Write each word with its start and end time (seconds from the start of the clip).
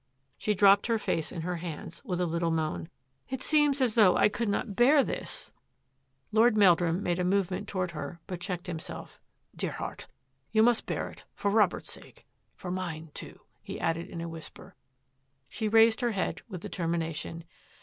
She 0.35 0.55
dropped 0.55 0.87
her 0.87 0.97
face 0.97 1.31
in 1.31 1.41
her 1.41 1.57
hands 1.57 2.01
with 2.03 2.19
a 2.19 2.25
little 2.25 2.49
moan." 2.49 2.89
It 3.29 3.43
seems 3.43 3.81
as 3.81 3.93
though 3.93 4.17
I 4.17 4.29
could 4.29 4.49
not 4.49 4.75
bear 4.75 5.03
this!" 5.03 5.51
Lord 6.31 6.57
Meldrum 6.57 7.03
made 7.03 7.19
a 7.19 7.23
movement 7.23 7.67
toward 7.67 7.91
her, 7.91 8.19
but 8.25 8.39
checked 8.41 8.65
himself." 8.65 9.21
Dear 9.55 9.73
heart, 9.73 10.07
you 10.51 10.63
must 10.63 10.87
bear 10.87 11.07
it 11.11 11.25
for 11.35 11.51
Robert's 11.51 11.93
sake— 11.93 12.25
for 12.57 12.71
mine, 12.71 13.11
too," 13.13 13.41
he 13.61 13.79
added 13.79 14.09
in 14.09 14.21
a 14.21 14.27
whisper. 14.27 14.73
She 15.47 15.67
raised 15.69 16.01
her 16.01 16.13
head 16.13 16.41
with 16.49 16.61
determination. 16.61 17.43